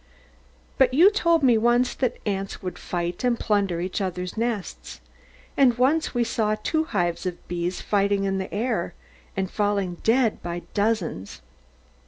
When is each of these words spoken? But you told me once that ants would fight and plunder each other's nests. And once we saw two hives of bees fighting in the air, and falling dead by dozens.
But 0.79 0.95
you 0.95 1.11
told 1.11 1.43
me 1.43 1.59
once 1.59 1.93
that 1.93 2.17
ants 2.25 2.63
would 2.63 2.79
fight 2.79 3.23
and 3.23 3.39
plunder 3.39 3.79
each 3.79 4.01
other's 4.01 4.35
nests. 4.35 4.99
And 5.55 5.77
once 5.77 6.11
we 6.15 6.23
saw 6.23 6.55
two 6.63 6.85
hives 6.85 7.27
of 7.27 7.47
bees 7.47 7.81
fighting 7.81 8.23
in 8.23 8.39
the 8.39 8.51
air, 8.51 8.95
and 9.37 9.51
falling 9.51 9.97
dead 10.01 10.41
by 10.41 10.63
dozens. 10.73 11.41